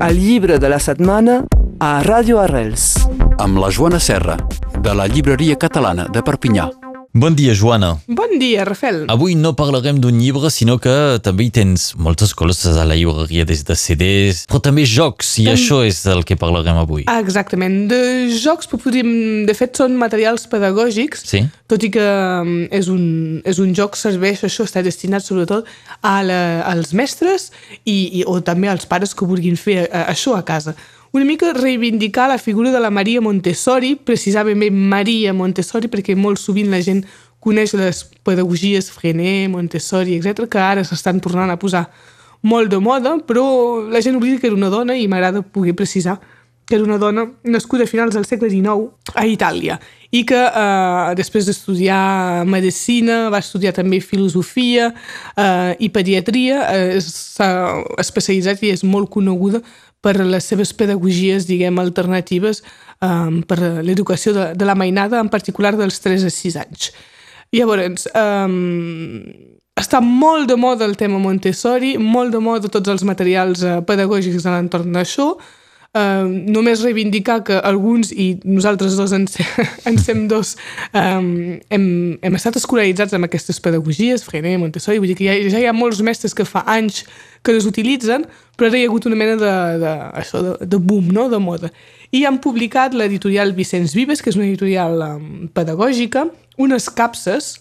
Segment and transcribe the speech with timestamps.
[0.00, 1.40] el llibre de la setmana
[1.80, 2.94] a Ràdio Arrels.
[3.42, 4.36] Amb la Joana Serra,
[4.78, 6.68] de la Llibreria Catalana de Perpinyà.
[7.18, 7.98] Bon dia, Joana.
[8.06, 9.00] Bon dia, Rafel.
[9.10, 10.92] Avui no parlarem d'un llibre, sinó que
[11.24, 15.48] també hi tens moltes coses a la llibreria, des de CDs, però també jocs, i
[15.50, 17.08] això és el que parlarem avui.
[17.10, 17.88] Ah, exactament.
[17.90, 17.98] De
[18.38, 19.10] jocs, podríem...
[19.48, 21.40] De fet, són materials pedagògics, Sí?
[21.66, 23.02] tot i que mm, és un,
[23.42, 25.66] és un joc, serveix, això està destinat sobretot
[26.06, 26.38] a la,
[26.70, 27.48] als mestres
[27.82, 30.76] i, i, o també als pares que vulguin fer eh, això a casa.
[31.12, 36.68] Una mica reivindicar la figura de la Maria Montessori, precisament Maria Montessori, perquè molt sovint
[36.68, 37.04] la gent
[37.40, 41.86] coneix les pedagogies Frenet, Montessori, etc que ara s'estan tornant a posar
[42.42, 46.20] molt de moda, però la gent oblida que era una dona i m'agrada poder precisar
[46.68, 49.78] que era una dona nascuda a finals del segle XIX a Itàlia
[50.12, 57.48] i que eh, després d'estudiar medicina va estudiar també filosofia eh, i pediatria, eh, s'ha
[58.00, 59.62] especialitzat i és molt coneguda
[60.08, 65.74] per les seves pedagogies, diguem, alternatives eh, per l'educació de, de la mainada, en particular
[65.76, 66.90] dels 3 a 6 anys.
[67.52, 73.62] Llavors, eh, està molt de moda el tema Montessori, molt de moda tots els materials
[73.62, 75.30] eh, pedagògics a l'entorn d'això,
[75.98, 79.24] Uh, només reivindicar que alguns, i nosaltres dos en,
[79.88, 80.52] en sem dos,
[80.92, 81.86] um, hem,
[82.22, 85.74] hem estat escolaritzats amb aquestes pedagogies, Frenet, Montessori, vull dir que ja, ja hi ha
[85.74, 87.00] molts mestres que fa anys
[87.42, 90.78] que les utilitzen, però ara hi ha hagut una mena de, de, això, de, de
[90.78, 91.72] boom, no?, de moda.
[92.14, 96.28] I han publicat l'editorial Vicenç Vives, que és una editorial um, pedagògica,
[96.62, 97.56] unes capses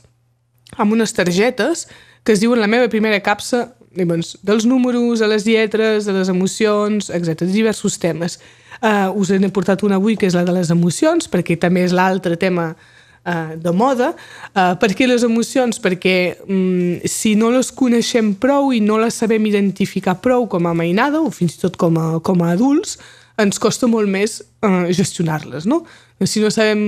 [0.77, 1.87] amb unes targetes
[2.27, 6.29] que es diuen la meva primera capsa llavors, dels números, a les lletres, a les
[6.29, 7.43] emocions, etc.
[7.49, 8.39] diversos temes.
[8.77, 11.95] Uh, us n'he portat una avui que és la de les emocions, perquè també és
[11.97, 14.11] l'altre tema uh, de moda.
[14.53, 15.81] Uh, per què les emocions?
[15.81, 20.75] Perquè um, si no les coneixem prou i no les sabem identificar prou com a
[20.77, 22.99] mainada o fins i tot com a, com a adults,
[23.37, 25.83] ens costa molt més uh, gestionar-les, no?
[26.25, 26.79] Si no sabem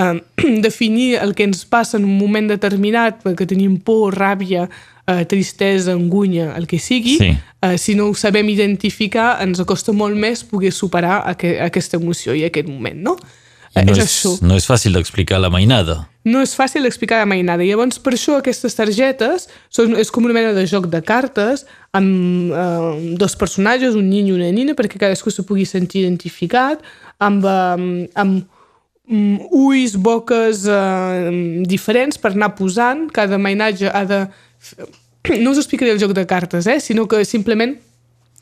[0.62, 4.68] definir el que ens passa en un moment determinat, perquè tenim por, ràbia,
[5.08, 7.30] uh, tristesa, angunya, el que sigui, Sí.
[7.64, 12.34] uh, si no ho sabem identificar, ens costa molt més poder superar aqu aquesta emoció
[12.34, 13.16] i aquest moment, no?
[13.70, 16.08] I Eh, no és és, això no és fàcil d'explicar la mainada.
[16.24, 17.62] no és fàcil d'explicar de mainada.
[17.62, 22.50] Llavors, per això aquestes targetes són, és com una mena de joc de cartes amb
[22.50, 26.82] eh, dos personatges, un nin i una nina, perquè cadascú se pugui sentir identificat,
[27.20, 28.42] amb, eh, amb
[29.06, 33.06] mm, ulls, boques eh, diferents per anar posant.
[33.12, 34.26] Cada mainatge ha de...
[35.44, 36.80] No us explicaré el joc de cartes, eh?
[36.80, 37.76] sinó que simplement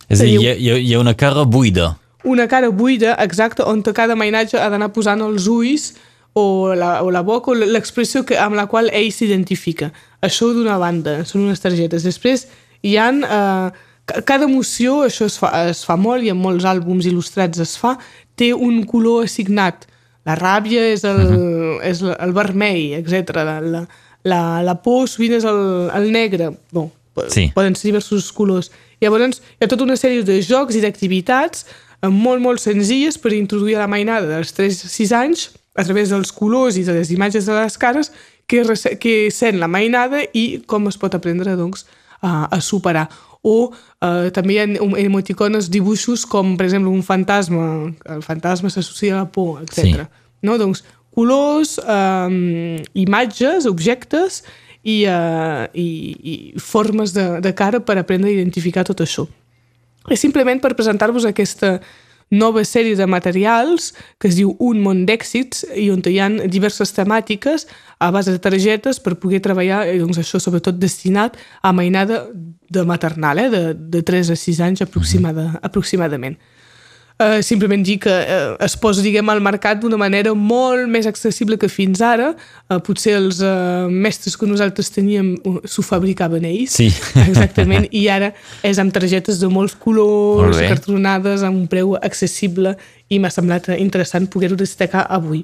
[0.08, 1.96] És a dir, hi ha, hi ha- una cara buida.
[2.24, 5.94] una cara buida, exacta, on cada mainatge ha d'anar posant els ulls
[6.34, 9.92] o la, o la boca o l'expressió amb la qual ell s'identifica.
[10.22, 12.02] Això d'una banda, són unes targetes.
[12.04, 12.46] Després
[12.82, 13.22] hi han...
[13.24, 13.70] Eh,
[14.08, 17.76] ca- cada emoció, això es fa, es fa molt i en molts àlbums il·lustrats es
[17.78, 17.96] fa,
[18.36, 19.86] té un color assignat.
[20.26, 21.80] La ràbia és el, uh -huh.
[21.82, 23.34] és el, el vermell, etc.
[23.36, 23.86] La,
[24.24, 26.50] la, la, por sovint és el, el negre.
[26.72, 26.90] Bon,
[27.34, 27.48] Sí.
[27.54, 28.70] poden ser diversos colors.
[29.02, 31.64] Llavors, hi ha tota una sèrie de jocs i d'activitats
[32.02, 35.82] eh, molt, molt senzilles per introduir a la mainada dels 3 a 6 anys a
[35.82, 38.12] través dels colors i de les imatges de les cares
[38.46, 38.62] que,
[39.02, 41.86] que sent la mainada i com es pot aprendre doncs,
[42.22, 43.08] a, a superar.
[43.42, 47.90] O eh, també hi ha em- emoticones, dibuixos com, per exemple, un fantasma.
[48.14, 49.74] El fantasma s'associa a la por, etc.
[49.74, 49.94] Sí.
[50.42, 50.54] No?
[50.58, 50.84] Doncs,
[51.18, 54.42] colors, eh, imatges, objectes
[54.82, 55.88] i, eh, i,
[56.22, 59.26] i formes de, de cara per aprendre a identificar tot això.
[60.08, 61.80] És simplement per presentar-vos aquesta
[62.30, 66.92] nova sèrie de materials que es diu Un món d'èxits i on hi ha diverses
[66.92, 67.64] temàtiques
[67.98, 72.26] a base de targetes per poder treballar, eh, doncs això sobretot destinat a mainada
[72.68, 76.36] de maternal, eh, de, de 3 a 6 anys aproximada, aproximadament.
[77.18, 81.56] Uh, simplement dir que uh, es posa diguem, al mercat d'una manera molt més accessible
[81.58, 82.28] que fins ara.
[82.70, 85.32] Uh, potser els uh, mestres que nosaltres teníem
[85.66, 86.76] s'ho fabricaven ells.
[86.78, 86.86] Sí.
[87.28, 87.88] Exactament.
[87.90, 88.30] I ara
[88.62, 90.68] és amb targetes de molts Molt colors, bé.
[90.70, 92.76] cartronades, a un preu accessible
[93.10, 95.42] i m'ha semblat interessant poder-ho destacar avui.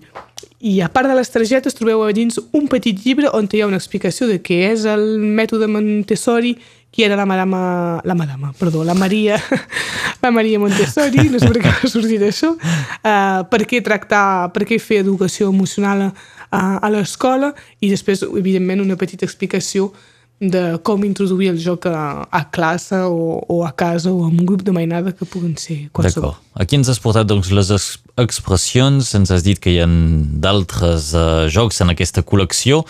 [0.65, 3.67] I a part de les targetes trobeu a dins un petit llibre on hi ha
[3.69, 6.55] una explicació de què és el mètode Montessori,
[6.95, 9.43] qui era la madama, la madama, perdó, la Maria,
[10.23, 14.63] la Maria Montessori, no sé per què va sortir d'això, uh, per què tractar, per
[14.69, 16.11] què fer educació emocional a,
[16.55, 17.51] a, a l'escola
[17.83, 19.91] i després, evidentment, una petita explicació
[20.39, 24.47] de com introduir el joc a, a classe o, o a casa o amb un
[24.47, 26.35] grup de mainada que puguen ser qualsevol.
[26.35, 26.63] D'acord.
[26.63, 27.89] Aquí ens has portat doncs, les ex
[28.23, 32.85] expressions, ens has dit que hi ha d'altres uh, jocs en aquesta col·lecció.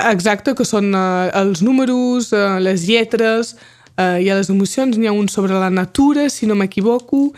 [0.00, 3.56] Exacte, que són uh, els números, uh, les lletres,
[3.96, 7.30] eh, hi ha les emocions, n'hi ha un sobre la natura, si no m'equivoco,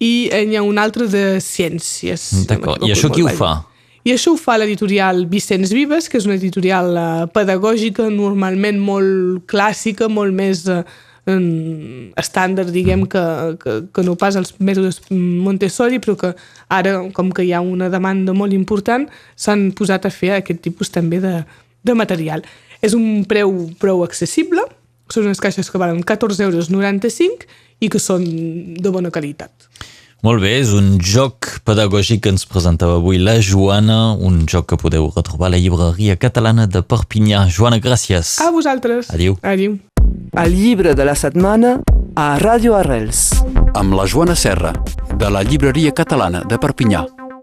[0.00, 2.20] i eh, n'hi ha un altre de ciències.
[2.20, 2.80] si no D'acord.
[2.80, 3.52] I m'equivoco, això qui ho fa?
[4.00, 9.44] I això ho fa l'editorial Vicenç Vives, que és una editorial eh, pedagògica, normalment molt
[9.50, 10.82] clàssica, molt més eh,
[12.18, 13.22] estàndard, diguem, que,
[13.60, 16.32] que, que no pas els mètodes Montessori, però que
[16.72, 19.04] ara, com que hi ha una demanda molt important,
[19.36, 21.42] s'han posat a fer aquest tipus també de,
[21.82, 22.44] de material.
[22.80, 24.64] És un preu prou accessible,
[25.10, 26.70] són unes caixes que valen 14,95 euros
[27.80, 28.24] i que són
[28.80, 29.50] de bona qualitat.
[30.20, 34.76] Molt bé, és un joc pedagògic que ens presentava avui la Joana, un joc que
[34.80, 37.46] podeu retrobar a la llibreria catalana de Perpinyà.
[37.48, 38.36] Joana, gràcies.
[38.44, 39.08] A vosaltres.
[39.16, 39.38] Adéu.
[39.40, 39.78] Adéu.
[40.36, 41.78] El llibre de la setmana
[42.20, 43.30] a Ràdio Arrels.
[43.72, 44.74] Amb la Joana Serra,
[45.16, 47.06] de la llibreria catalana de Perpinyà.